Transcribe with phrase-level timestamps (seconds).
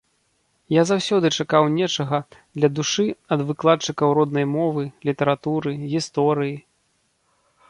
[0.75, 2.21] Я заўсёды чакаў нечага
[2.57, 6.57] для душы ад выкладчыкаў роднай мовы, літаратуры, гісторыі.